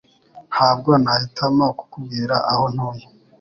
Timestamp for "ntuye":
2.73-3.05